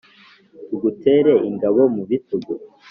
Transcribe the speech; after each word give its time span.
tugutere 0.67 1.33
ingabo 1.49 1.81
mu 1.95 2.03
bitugu. 2.09 2.51